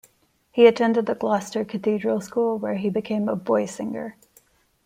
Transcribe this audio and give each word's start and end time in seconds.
He 0.49 0.65
attended 0.65 1.05
the 1.05 1.13
Gloucester 1.13 1.63
cathedral 1.63 2.21
school, 2.21 2.57
where 2.57 2.73
he 2.73 2.89
became 2.89 3.29
a 3.29 3.35
boy-singer. 3.35 4.15